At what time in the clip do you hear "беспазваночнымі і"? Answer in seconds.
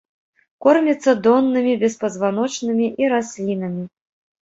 1.85-3.15